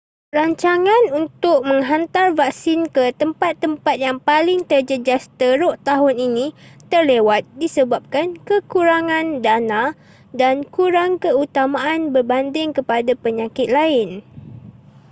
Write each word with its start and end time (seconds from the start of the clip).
rancangan 0.37 1.03
untuk 1.21 1.59
menghantar 1.69 2.27
vaksin 2.39 2.79
ke 2.95 3.05
tempat-tempat 3.21 3.95
yang 4.05 4.17
paling 4.27 4.59
terjejas 4.71 5.23
teruk 5.39 5.75
tahun 5.87 6.15
ini 6.27 6.47
terlewat 6.91 7.41
disebabkan 7.61 8.27
kekurangan 8.47 9.27
dana 9.45 9.83
dan 10.41 10.55
kurang 10.75 11.11
keutamaan 11.23 12.01
berbanding 12.17 12.69
kepada 12.77 13.13
penyakit 13.23 13.67
lain 13.77 14.09